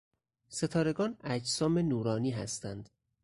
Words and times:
ستارگان 0.49 1.17
اجسام 1.23 1.77
نورانی 1.79 2.31
هستند. 2.31 2.89